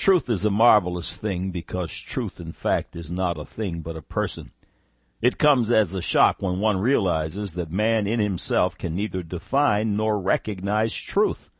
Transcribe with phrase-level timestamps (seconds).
[0.00, 4.00] Truth is a marvelous thing because truth in fact is not a thing but a
[4.00, 4.50] person.
[5.20, 9.98] It comes as a shock when one realizes that man in himself can neither define
[9.98, 11.50] nor recognize truth.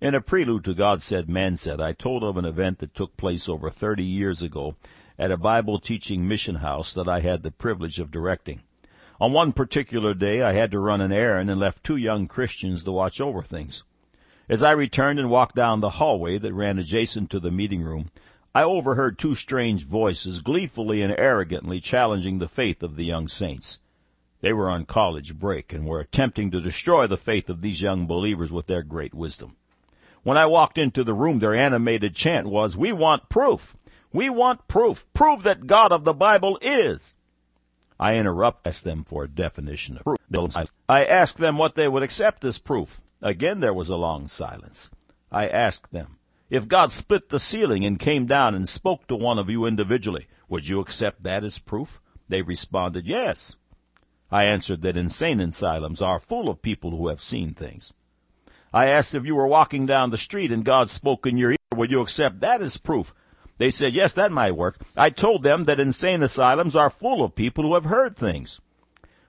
[0.00, 3.16] In a prelude to God Said, Man Said, I told of an event that took
[3.16, 4.74] place over 30 years ago
[5.16, 8.62] at a Bible teaching mission house that I had the privilege of directing.
[9.20, 12.82] On one particular day, I had to run an errand and left two young Christians
[12.82, 13.84] to watch over things.
[14.48, 18.08] As I returned and walked down the hallway that ran adjacent to the meeting room,
[18.54, 23.78] I overheard two strange voices gleefully and arrogantly challenging the faith of the young saints.
[24.40, 28.08] They were on college break and were attempting to destroy the faith of these young
[28.08, 29.56] believers with their great wisdom.
[30.24, 33.76] When I walked into the room, their animated chant was, We want proof!
[34.12, 35.06] We want proof!
[35.14, 37.16] Prove that God of the Bible is!
[37.98, 40.18] I interrupt, asked them for a definition of proof.
[40.88, 43.00] I asked them what they would accept as proof.
[43.22, 44.90] Again there was a long silence.
[45.30, 46.18] I asked them,
[46.50, 50.26] if God split the ceiling and came down and spoke to one of you individually,
[50.48, 52.00] would you accept that as proof?
[52.28, 53.56] They responded, yes.
[54.30, 57.92] I answered that insane asylums are full of people who have seen things.
[58.74, 61.58] I asked if you were walking down the street and God spoke in your ear,
[61.74, 63.14] would you accept that as proof?
[63.58, 64.78] They said, yes, that might work.
[64.96, 68.60] I told them that insane asylums are full of people who have heard things.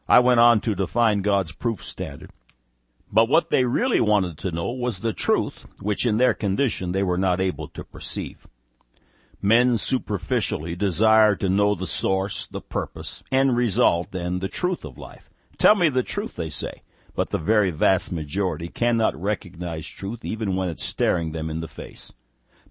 [0.07, 2.31] I went on to define God's proof standard.
[3.13, 7.03] But what they really wanted to know was the truth, which in their condition they
[7.03, 8.47] were not able to perceive.
[9.39, 14.97] Men superficially desire to know the source, the purpose, end result, and the truth of
[14.97, 15.29] life.
[15.59, 16.81] Tell me the truth, they say,
[17.13, 21.67] but the very vast majority cannot recognize truth even when it's staring them in the
[21.67, 22.13] face.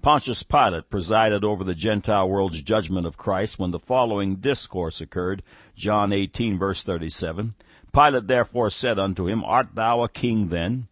[0.00, 5.44] Pontius Pilate presided over the Gentile world's judgment of Christ when the following discourse occurred,
[5.76, 7.54] John 18 verse 37.
[7.92, 10.88] Pilate therefore said unto him, Art thou a king then?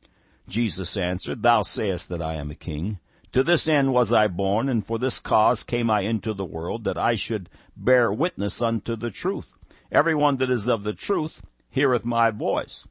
[0.48, 2.98] Jesus answered, Thou sayest that I am a king.
[3.32, 6.84] To this end was I born, and for this cause came I into the world,
[6.84, 9.54] that I should bear witness unto the truth.
[9.90, 12.86] Every one that is of the truth heareth my voice.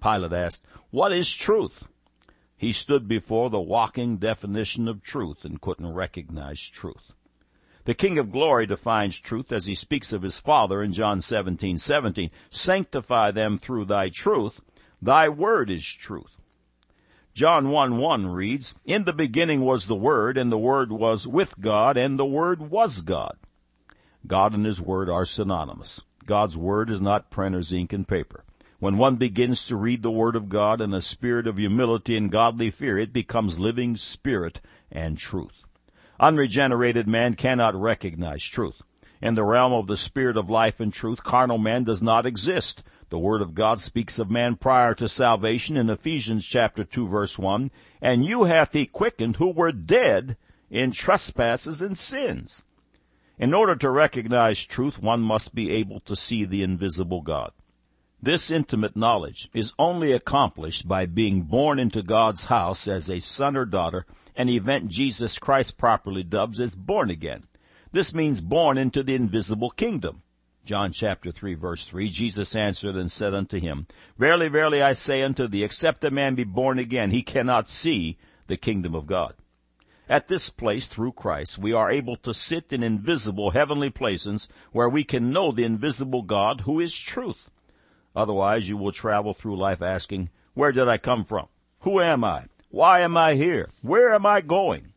[0.00, 1.88] Pilate asked, What is truth?
[2.56, 7.12] He stood before the walking definition of truth and couldn't recognize truth.
[7.84, 11.76] The King of Glory defines truth as he speaks of his Father in John 17,
[11.76, 12.30] 17.
[12.48, 14.62] Sanctify them through thy truth.
[15.02, 16.38] Thy word is truth.
[17.34, 21.60] John 1, 1 reads, In the beginning was the Word, and the Word was with
[21.60, 23.36] God, and the Word was God.
[24.24, 26.00] God and His Word are synonymous.
[26.24, 28.44] God's Word is not printer's ink and paper.
[28.78, 32.30] When one begins to read the Word of God in a spirit of humility and
[32.30, 34.60] godly fear, it becomes living spirit
[34.92, 35.64] and truth.
[36.20, 38.82] Unregenerated man cannot recognize truth.
[39.20, 42.84] In the realm of the spirit of life and truth, carnal man does not exist.
[43.08, 47.38] The Word of God speaks of man prior to salvation in Ephesians chapter 2 verse
[47.38, 47.70] 1,
[48.00, 50.36] and you hath he quickened who were dead
[50.70, 52.64] in trespasses and sins.
[53.38, 57.50] In order to recognize truth, one must be able to see the invisible God.
[58.22, 63.56] This intimate knowledge is only accomplished by being born into God's house as a son
[63.56, 64.06] or daughter
[64.36, 67.44] an event Jesus Christ properly dubs as born again.
[67.92, 70.22] This means born into the invisible kingdom.
[70.64, 73.86] John chapter 3 verse 3, Jesus answered and said unto him,
[74.18, 78.16] Verily, verily, I say unto thee, except a man be born again, he cannot see
[78.46, 79.34] the kingdom of God.
[80.08, 84.88] At this place, through Christ, we are able to sit in invisible heavenly places where
[84.88, 87.48] we can know the invisible God who is truth.
[88.14, 91.48] Otherwise, you will travel through life asking, Where did I come from?
[91.80, 92.46] Who am I?
[92.74, 93.70] Why am I here?
[93.82, 94.94] Where am I going?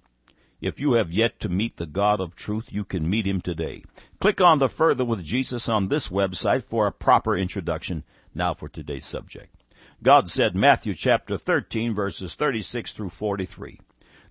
[0.60, 3.84] If you have yet to meet the God of truth, you can meet him today.
[4.20, 8.04] Click on the Further with Jesus on this website for a proper introduction.
[8.34, 9.56] Now for today's subject.
[10.02, 13.80] God said, Matthew chapter 13 verses 36 through 43.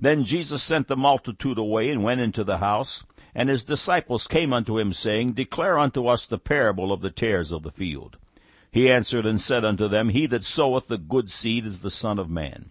[0.00, 4.52] Then Jesus sent the multitude away and went into the house, and his disciples came
[4.52, 8.16] unto him saying, Declare unto us the parable of the tares of the field.
[8.72, 12.18] He answered and said unto them, He that soweth the good seed is the Son
[12.18, 12.70] of Man.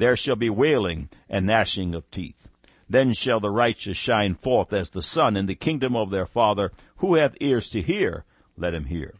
[0.00, 2.48] there shall be wailing and gnashing of teeth.
[2.88, 6.72] Then shall the righteous shine forth as the sun in the kingdom of their Father.
[6.96, 8.24] Who hath ears to hear,
[8.56, 9.14] let him hear.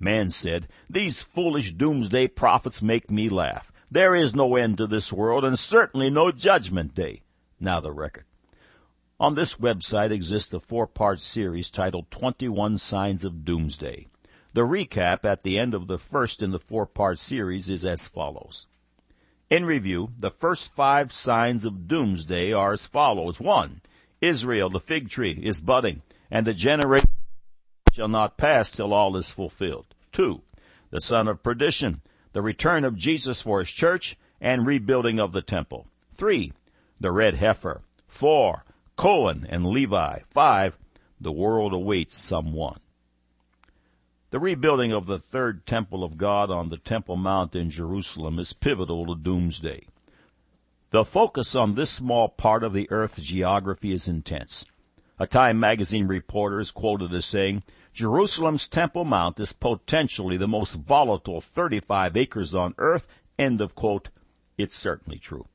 [0.00, 3.70] Man said, These foolish doomsday prophets make me laugh.
[3.90, 7.20] There is no end to this world, and certainly no judgment day.
[7.60, 8.24] Now the record.
[9.20, 14.08] On this website exists a four-part series titled 21 Signs of Doomsday.
[14.54, 18.66] The recap at the end of the first in the four-part series is as follows.
[19.52, 23.38] In review, the first five signs of doomsday are as follows.
[23.38, 23.82] One,
[24.18, 26.00] Israel, the fig tree, is budding,
[26.30, 27.10] and the generation
[27.92, 29.94] shall not pass till all is fulfilled.
[30.10, 30.40] Two,
[30.88, 32.00] the son of perdition,
[32.32, 35.86] the return of Jesus for his church, and rebuilding of the temple.
[36.14, 36.54] Three,
[36.98, 37.82] the red heifer.
[38.08, 38.64] Four,
[38.96, 40.20] Cohen and Levi.
[40.30, 40.78] Five,
[41.20, 42.80] the world awaits someone.
[44.32, 48.54] The rebuilding of the third temple of God on the Temple Mount in Jerusalem is
[48.54, 49.84] pivotal to doomsday.
[50.88, 54.64] The focus on this small part of the earth's geography is intense.
[55.18, 57.62] A Time magazine reporter is quoted as saying,
[57.92, 63.06] Jerusalem's Temple Mount is potentially the most volatile 35 acres on earth.
[63.38, 64.08] End of quote.
[64.56, 65.46] It's certainly true.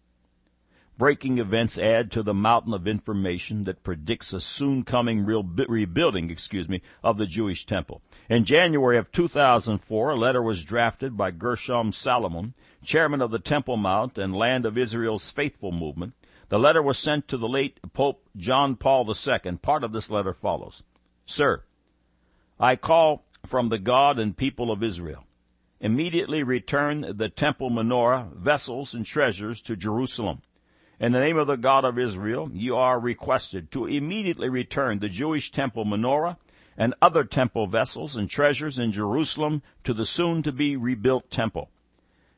[0.97, 6.67] Breaking events add to the mountain of information that predicts a soon coming rebuilding, excuse
[6.67, 8.01] me, of the Jewish temple.
[8.29, 13.77] In January of 2004, a letter was drafted by Gershon Salomon, chairman of the Temple
[13.77, 16.15] Mount and Land of Israel's Faithful movement.
[16.49, 19.51] The letter was sent to the late Pope John Paul II.
[19.61, 20.81] Part of this letter follows.
[21.27, 21.63] Sir,
[22.59, 25.25] I call from the God and people of Israel.
[25.79, 30.41] Immediately return the temple menorah, vessels, and treasures to Jerusalem
[30.99, 35.09] in the name of the God of Israel, you are requested to immediately return the
[35.09, 36.38] Jewish temple menorah
[36.77, 41.69] and other temple vessels and treasures in Jerusalem to the soon to be rebuilt temple.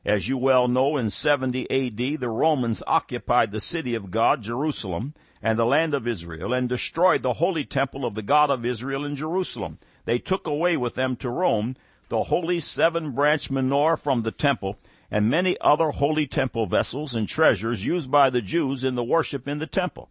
[0.04, 5.14] As you well know, in 70 AD, the Romans occupied the city of God, Jerusalem,
[5.42, 9.04] and the land of Israel, and destroyed the holy temple of the God of Israel
[9.04, 9.78] in Jerusalem.
[10.04, 11.76] They took away with them to Rome
[12.10, 14.76] the holy seven branch menorah from the temple
[15.10, 19.48] and many other holy temple vessels and treasures used by the Jews in the worship
[19.48, 20.08] in the temple.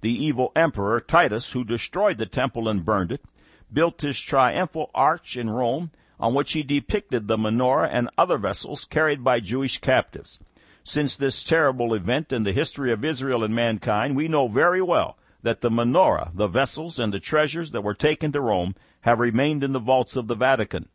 [0.00, 3.24] The evil emperor Titus, who destroyed the temple and burned it,
[3.72, 8.84] built his triumphal arch in Rome, on which he depicted the menorah and other vessels
[8.84, 10.38] carried by Jewish captives.
[10.84, 15.16] Since this terrible event in the history of Israel and mankind, we know very well
[15.42, 19.62] that the menorah, the vessels, and the treasures that were taken to Rome have remained
[19.64, 20.88] in the vaults of the Vatican.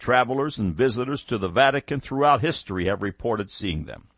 [0.00, 4.08] Travelers and visitors to the Vatican throughout history have reported seeing them.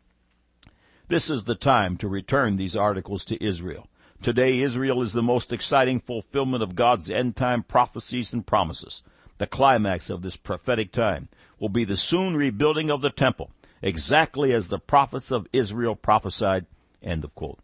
[1.09, 3.89] This is the time to return these articles to Israel.
[4.21, 9.03] Today, Israel is the most exciting fulfillment of God's end time prophecies and promises.
[9.39, 11.27] The climax of this prophetic time
[11.59, 13.51] will be the soon rebuilding of the temple,
[13.81, 16.65] exactly as the prophets of Israel prophesied.
[17.01, 17.59] End of quote.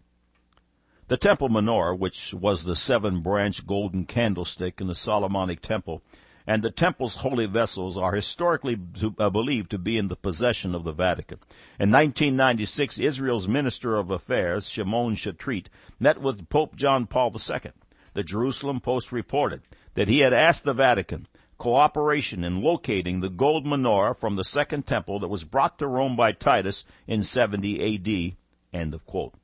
[1.07, 6.01] The temple menorah, which was the seven branch golden candlestick in the Solomonic temple,
[6.49, 10.73] and the temple's holy vessels are historically to, uh, believed to be in the possession
[10.73, 11.37] of the Vatican.
[11.79, 15.67] In 1996, Israel's Minister of Affairs, Shimon Shetreet,
[15.99, 17.71] met with Pope John Paul II.
[18.15, 19.61] The Jerusalem Post reported
[19.93, 21.27] that he had asked the Vatican
[21.59, 26.15] cooperation in locating the gold menorah from the Second Temple that was brought to Rome
[26.15, 28.35] by Titus in 70 AD.
[28.73, 29.35] End of quote.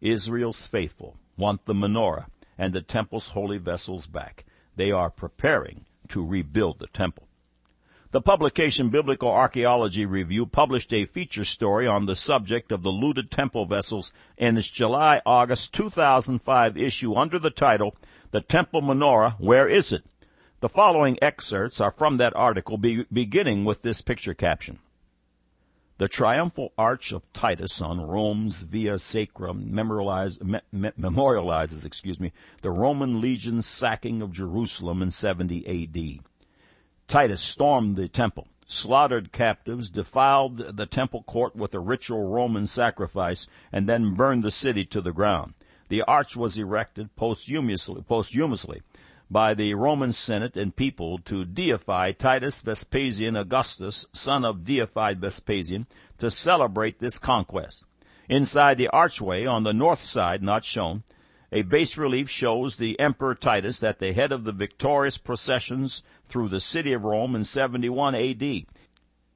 [0.00, 2.26] Israel's faithful want the menorah
[2.56, 4.44] and the temple's holy vessels back.
[4.76, 7.28] They are preparing to rebuild the temple.
[8.12, 13.30] The publication Biblical Archaeology Review published a feature story on the subject of the looted
[13.30, 17.96] temple vessels in its July-August 2005 issue under the title,
[18.30, 20.04] The Temple Menorah, Where Is It?
[20.60, 24.78] The following excerpts are from that article, be- beginning with this picture caption.
[26.02, 32.32] The triumphal arch of Titus on Rome's Via Sacra memorialize, me, me, memorializes, excuse me,
[32.60, 36.20] the Roman legion's sacking of Jerusalem in 70 A.D.
[37.06, 43.46] Titus stormed the temple, slaughtered captives, defiled the temple court with a ritual Roman sacrifice,
[43.70, 45.54] and then burned the city to the ground.
[45.88, 48.82] The arch was erected posthumously, posthumously
[49.32, 55.86] by the Roman Senate and people to deify Titus Vespasian Augustus, son of deified Vespasian,
[56.18, 57.84] to celebrate this conquest.
[58.28, 61.02] Inside the archway on the north side, not shown,
[61.50, 66.48] a bas relief shows the Emperor Titus at the head of the victorious processions through
[66.48, 68.42] the city of Rome in 71 AD.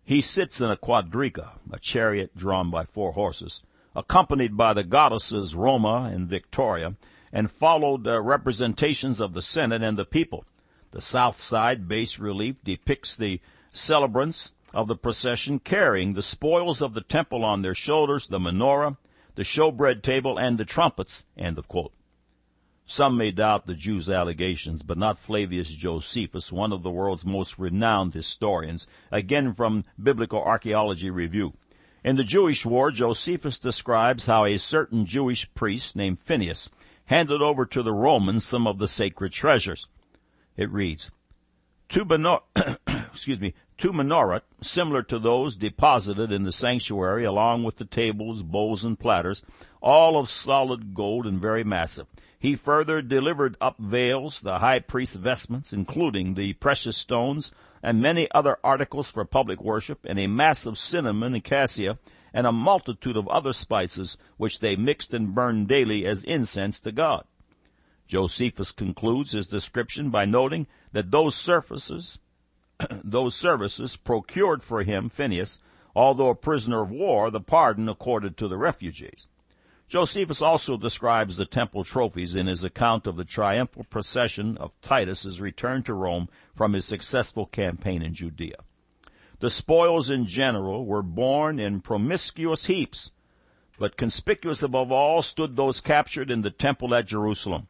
[0.05, 3.63] He sits in a quadriga, a chariot drawn by four horses,
[3.95, 6.97] accompanied by the goddesses Roma and Victoria,
[7.37, 10.47] and followed uh, representations of the Senate and the people.
[10.93, 16.95] The south side bas relief depicts the celebrants of the procession carrying the spoils of
[16.95, 18.97] the temple on their shoulders, the menorah,
[19.35, 21.27] the showbread table, and the trumpets.
[21.37, 21.93] End of quote.
[22.87, 27.59] Some may doubt the Jews' allegations, but not Flavius Josephus, one of the world's most
[27.59, 31.53] renowned historians, again from Biblical Archaeology Review.
[32.03, 36.71] In the Jewish War, Josephus describes how a certain Jewish priest named Phineas
[37.07, 39.89] handed over to the Romans some of the sacred treasures.
[40.57, 41.11] It reads,
[41.89, 42.43] two, menor-
[42.87, 48.43] excuse me, two menorah, similar to those deposited in the sanctuary, along with the tables,
[48.43, 49.45] bowls, and platters,
[49.81, 52.07] all of solid gold and very massive.
[52.39, 58.29] He further delivered up veils, the high priest's vestments, including the precious stones, and many
[58.33, 61.99] other articles for public worship, and a mass of cinnamon and cassia,
[62.37, 66.93] and a multitude of other spices, which they mixed and burned daily as incense to
[66.93, 67.25] God.
[68.07, 72.19] Josephus concludes his description by noting that those surfaces,
[73.03, 75.61] those services procured for him, Phineas,
[75.95, 79.27] although a prisoner of war, the pardon accorded to the refugees.
[79.89, 85.41] Josephus also describes the temple trophies in his account of the triumphal procession of Titus's
[85.41, 88.59] return to Rome from his successful campaign in Judea.
[89.39, 93.13] The spoils in general were borne in promiscuous heaps,
[93.79, 97.69] but conspicuous above all stood those captured in the temple at Jerusalem.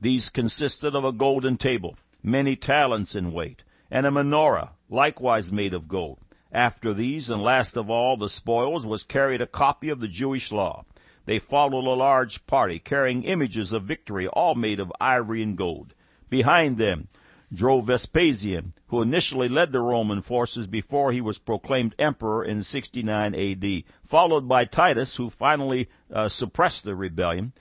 [0.00, 3.62] These consisted of a golden table, many talents in weight,
[3.92, 6.18] and a menorah, likewise made of gold.
[6.50, 10.50] After these, and last of all the spoils, was carried a copy of the Jewish
[10.50, 10.84] law.
[11.26, 15.94] They followed a large party, carrying images of victory, all made of ivory and gold.
[16.28, 17.08] Behind them
[17.52, 23.34] drove Vespasian, who initially led the Roman forces before he was proclaimed emperor in 69
[23.34, 27.52] AD, followed by Titus, who finally uh, suppressed the rebellion,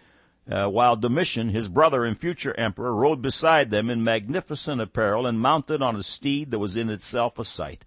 [0.49, 5.39] uh, while Domitian, his brother and future emperor, rode beside them in magnificent apparel and
[5.39, 7.85] mounted on a steed that was in itself a sight.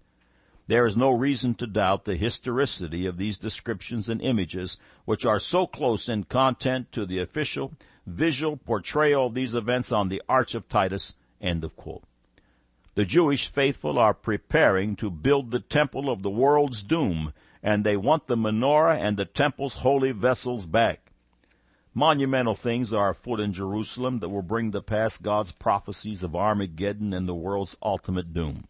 [0.67, 5.39] There is no reason to doubt the historicity of these descriptions and images, which are
[5.39, 7.73] so close in content to the official
[8.05, 11.15] visual portrayal of these events on the Arch of Titus.
[11.41, 12.03] End of quote.
[12.95, 17.33] The Jewish faithful are preparing to build the temple of the world's doom,
[17.63, 21.11] and they want the menorah and the temple's holy vessels back.
[21.93, 27.13] Monumental things are afoot in Jerusalem that will bring to pass God's prophecies of Armageddon
[27.13, 28.63] and the world's ultimate doom.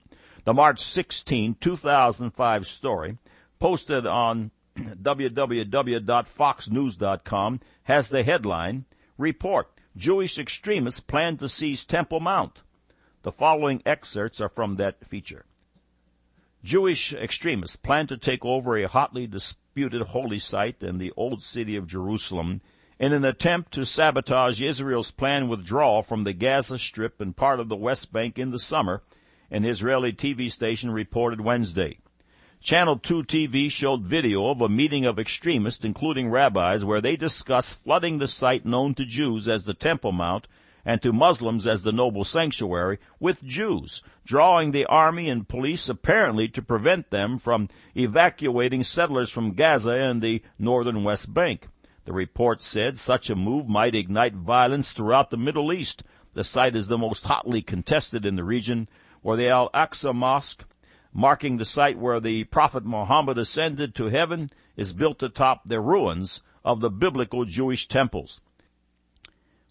[0.44, 3.20] The March 16, 2005 story,
[3.60, 8.86] posted on www.foxnews.com, has the headline,
[9.18, 12.62] Report, Jewish extremists plan to seize Temple Mount.
[13.24, 15.46] The following excerpts are from that feature.
[16.64, 21.76] Jewish extremists plan to take over a hotly disputed holy site in the old city
[21.76, 22.62] of Jerusalem
[23.00, 27.68] in an attempt to sabotage Israel's planned withdrawal from the Gaza Strip and part of
[27.68, 29.02] the West Bank in the summer,
[29.50, 31.98] an Israeli TV station reported Wednesday.
[32.64, 37.84] Channel 2 TV showed video of a meeting of extremists, including rabbis, where they discussed
[37.84, 40.48] flooding the site known to Jews as the Temple Mount
[40.86, 46.48] and to Muslims as the Noble Sanctuary with Jews, drawing the army and police apparently
[46.50, 51.68] to prevent them from evacuating settlers from Gaza and the northern West Bank.
[52.06, 56.04] The report said such a move might ignite violence throughout the Middle East.
[56.34, 58.88] The site is the most hotly contested in the region,
[59.24, 60.64] where the Al-Aqsa Mosque,
[61.14, 66.42] marking the site where the Prophet Muhammad ascended to heaven, is built atop the ruins
[66.64, 68.42] of the biblical Jewish temples.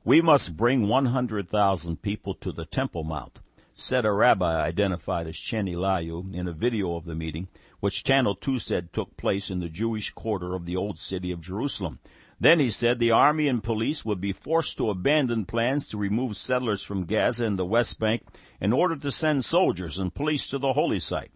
[0.05, 3.39] We must bring 100,000 people to the Temple Mount,
[3.75, 7.49] said a rabbi identified as Chenny Layu in a video of the meeting,
[7.81, 11.41] which Channel 2 said took place in the Jewish quarter of the old city of
[11.41, 11.99] Jerusalem.
[12.41, 16.39] Then he said the army and police would be forced to abandon plans to remove
[16.39, 18.23] settlers from Gaza and the West Bank
[18.63, 21.33] in order to send soldiers and police to the holy site.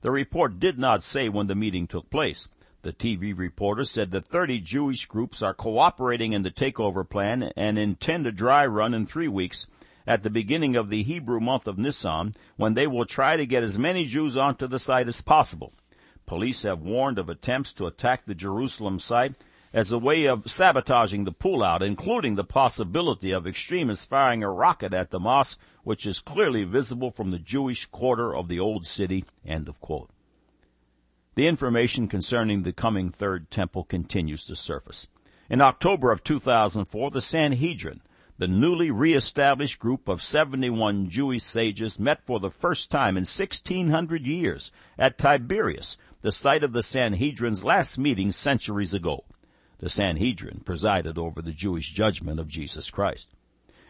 [0.00, 2.48] The report did not say when the meeting took place.
[2.80, 7.78] The TV reporter said that 30 Jewish groups are cooperating in the takeover plan and
[7.78, 9.66] intend a dry run in three weeks
[10.06, 13.62] at the beginning of the Hebrew month of Nisan when they will try to get
[13.62, 15.74] as many Jews onto the site as possible.
[16.24, 19.34] Police have warned of attempts to attack the Jerusalem site
[19.72, 24.94] as a way of sabotaging the pullout, including the possibility of extremists firing a rocket
[24.94, 29.24] at the mosque, which is clearly visible from the Jewish quarter of the old city.
[29.44, 30.10] End of quote.
[31.34, 35.06] The information concerning the coming third temple continues to surface.
[35.50, 38.00] In October of 2004, the Sanhedrin,
[38.38, 44.26] the newly reestablished group of 71 Jewish sages, met for the first time in 1600
[44.26, 49.24] years at Tiberias, the site of the Sanhedrin's last meeting centuries ago
[49.78, 53.28] the Sanhedrin presided over the Jewish judgment of Jesus Christ.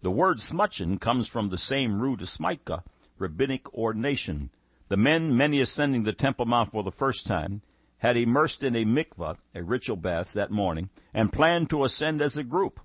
[0.00, 2.84] The word smutchin comes from the same root as smicha,
[3.18, 4.50] rabbinic ordination.
[4.88, 7.62] The men, many ascending the Temple Mount for the first time,
[7.98, 12.38] had immersed in a mikvah, a ritual bath, that morning, and planned to ascend as
[12.38, 12.80] a group.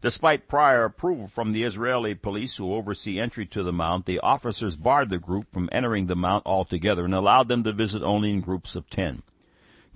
[0.00, 4.76] Despite prior approval from the Israeli police who oversee entry to the mount, the officers
[4.76, 8.40] barred the group from entering the mount altogether and allowed them to visit only in
[8.40, 9.22] groups of ten.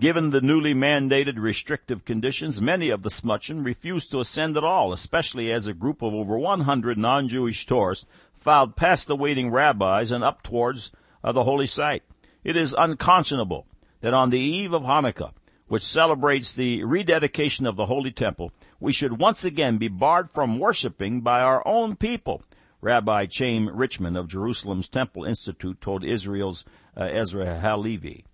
[0.00, 4.92] Given the newly mandated restrictive conditions, many of the smutchen refused to ascend at all,
[4.92, 10.25] especially as a group of over 100 non-Jewish tourists filed past the waiting rabbis and
[10.25, 10.90] up towards
[11.23, 12.02] uh, the holy site.
[12.42, 13.66] It is unconscionable
[14.00, 15.32] that on the eve of Hanukkah,
[15.73, 20.59] which celebrates the rededication of the Holy Temple, we should once again be barred from
[20.59, 22.43] worshiping by our own people.
[22.83, 28.26] Rabbi Chaim Richman of Jerusalem's Temple Institute told Israel's uh, Ezra Halevi.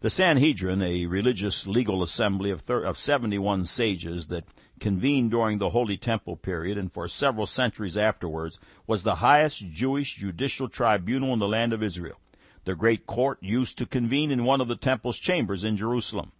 [0.00, 4.44] The Sanhedrin, a religious legal assembly of, thir- of 71 sages that
[4.78, 10.16] convened during the Holy Temple period and for several centuries afterwards, was the highest Jewish
[10.16, 12.20] judicial tribunal in the land of Israel.
[12.64, 16.32] The great court used to convene in one of the temple's chambers in Jerusalem.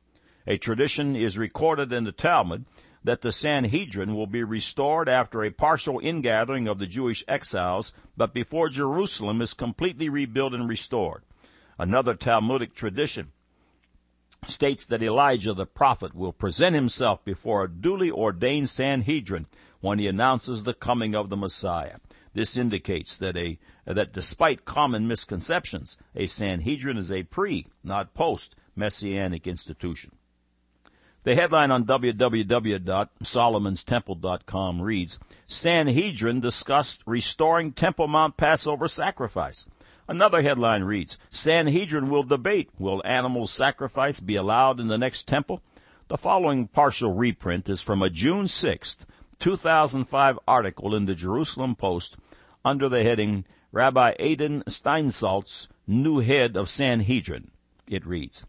[0.50, 2.64] A tradition is recorded in the Talmud
[3.04, 8.32] that the Sanhedrin will be restored after a partial ingathering of the Jewish exiles, but
[8.32, 11.22] before Jerusalem is completely rebuilt and restored.
[11.78, 13.32] Another Talmudic tradition
[14.46, 19.44] states that Elijah the prophet will present himself before a duly ordained Sanhedrin
[19.80, 21.96] when he announces the coming of the Messiah.
[22.32, 28.56] This indicates that a that despite common misconceptions, a Sanhedrin is a pre, not post,
[28.74, 30.12] messianic institution.
[31.24, 39.66] The headline on www.solomonstemple.com reads, Sanhedrin discussed restoring Temple Mount Passover sacrifice.
[40.06, 45.60] Another headline reads, Sanhedrin will debate, will animal sacrifice be allowed in the next temple?
[46.08, 49.04] The following partial reprint is from a June 6,
[49.38, 52.16] 2005 article in the Jerusalem Post
[52.64, 57.50] under the heading Rabbi Adin Steinsaltz, new head of Sanhedrin.
[57.86, 58.46] It reads,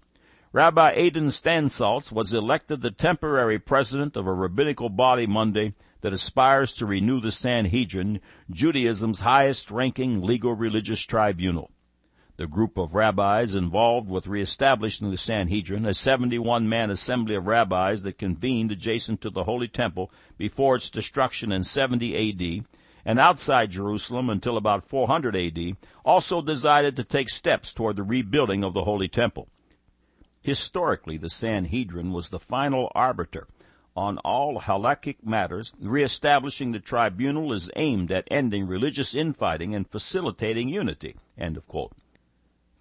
[0.51, 6.73] Rabbi Adin Steinsaltz was elected the temporary president of a rabbinical body Monday that aspires
[6.73, 11.69] to renew the Sanhedrin, Judaism's highest ranking legal religious tribunal.
[12.37, 18.01] The group of rabbis involved with reestablishing the Sanhedrin, a 71 man assembly of rabbis
[18.01, 22.65] that convened adjacent to the Holy Temple before its destruction in 70 AD,
[23.05, 28.63] and outside Jerusalem until about 400 AD, also decided to take steps toward the rebuilding
[28.63, 29.47] of the Holy Temple.
[30.41, 33.47] Historically, the Sanhedrin was the final arbiter
[33.95, 35.75] on all halakhic matters.
[35.79, 41.15] Reestablishing the tribunal is aimed at ending religious infighting and facilitating unity.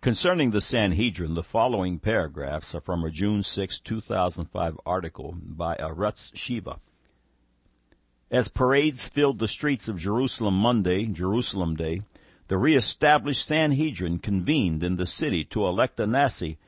[0.01, 6.31] Concerning the Sanhedrin, the following paragraphs are from a June 6, 2005 article by Arutz
[6.33, 6.79] Sheva.
[8.31, 12.03] As parades filled the streets of Jerusalem Monday, Jerusalem Day,
[12.47, 16.59] the reestablished Sanhedrin convened in the city to elect a Nasi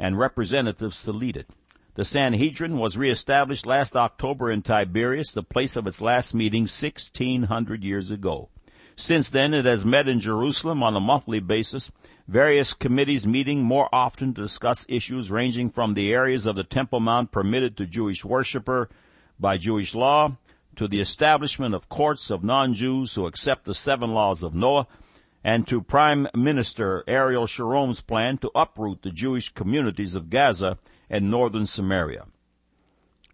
[0.00, 1.50] and representatives to lead it.
[1.94, 7.84] The Sanhedrin was reestablished last October in Tiberias, the place of its last meeting 1600
[7.84, 8.48] years ago.
[8.96, 11.92] Since then, it has met in Jerusalem on a monthly basis,
[12.26, 17.00] various committees meeting more often to discuss issues ranging from the areas of the Temple
[17.00, 18.88] Mount permitted to Jewish worshiper
[19.38, 20.36] by Jewish law
[20.76, 24.86] to the establishment of courts of non-Jews who accept the seven laws of Noah,
[25.42, 31.30] and to Prime Minister Ariel Sharon's plan to uproot the Jewish communities of Gaza and
[31.30, 32.26] northern Samaria.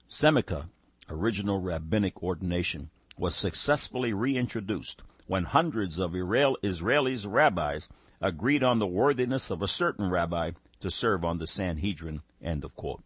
[0.08, 0.68] Semicha,
[1.10, 7.88] original rabbinic ordination, was successfully reintroduced when hundreds of Israelis rabbis
[8.20, 12.22] agreed on the worthiness of a certain rabbi to serve on the Sanhedrin.
[12.40, 13.02] End of quote.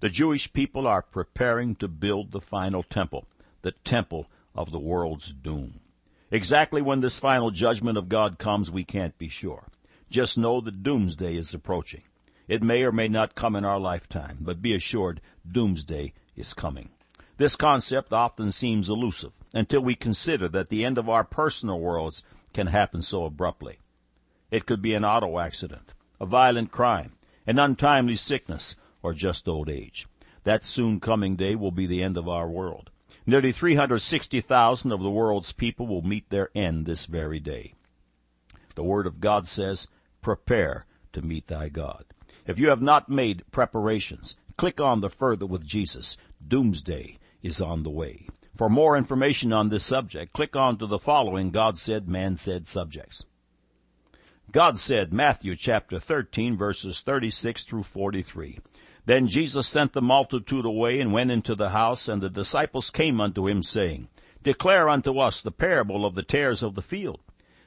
[0.00, 3.26] The Jewish people are preparing to build the final temple,
[3.62, 5.80] the temple of the world's doom.
[6.30, 9.68] Exactly when this final judgment of God comes, we can't be sure.
[10.10, 12.02] Just know that doomsday is approaching.
[12.48, 16.90] It may or may not come in our lifetime, but be assured doomsday is coming.
[17.38, 22.22] This concept often seems elusive until we consider that the end of our personal worlds
[22.52, 23.78] can happen so abruptly.
[24.50, 27.12] It could be an auto accident, a violent crime,
[27.46, 30.06] an untimely sickness, or just old age.
[30.44, 32.90] That soon coming day will be the end of our world.
[33.28, 37.74] Nearly 360,000 of the world's people will meet their end this very day.
[38.76, 39.88] The Word of God says,
[40.22, 42.04] prepare to meet thy God.
[42.46, 46.16] If you have not made preparations, click on the Further with Jesus.
[46.46, 48.28] Doomsday is on the way.
[48.54, 52.66] For more information on this subject, click on to the following God said, man said
[52.68, 53.26] subjects.
[54.52, 58.60] God said, Matthew chapter 13 verses 36 through 43.
[59.06, 63.20] Then Jesus sent the multitude away and went into the house, and the disciples came
[63.20, 64.08] unto him, saying,
[64.42, 67.20] Declare unto us the parable of the tares of the field.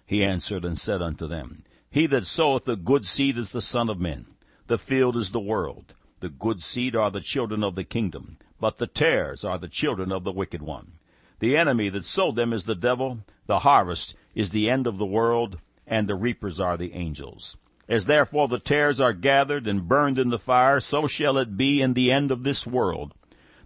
[0.06, 3.90] He answered and said unto them, He that soweth the good seed is the Son
[3.90, 4.26] of Men.
[4.68, 5.94] The field is the world.
[6.20, 10.12] The good seed are the children of the kingdom, but the tares are the children
[10.12, 10.94] of the wicked one.
[11.40, 13.20] The enemy that sowed them is the devil.
[13.46, 17.56] The harvest is the end of the world, and the reapers are the angels.
[17.90, 21.82] As therefore the tares are gathered and burned in the fire, so shall it be
[21.82, 23.16] in the end of this world.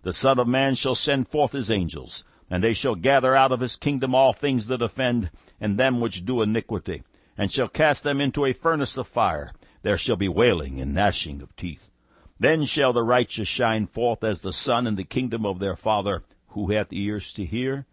[0.03, 3.59] The Son of Man shall send forth his angels, and they shall gather out of
[3.59, 7.03] his kingdom all things that offend, and them which do iniquity,
[7.37, 9.51] and shall cast them into a furnace of fire.
[9.81, 11.91] There shall be wailing and gnashing of teeth.
[12.39, 16.23] Then shall the righteous shine forth as the sun in the kingdom of their Father.
[16.49, 17.87] Who hath ears to hear,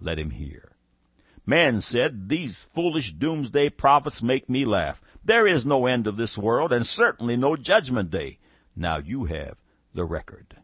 [0.00, 0.72] let him hear.
[1.44, 5.02] Man said, These foolish doomsday prophets make me laugh.
[5.26, 8.38] There is no end of this world, and certainly no judgment day.
[8.76, 9.56] Now you have
[9.92, 10.54] the record.